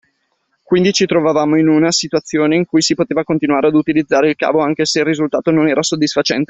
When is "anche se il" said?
4.61-5.05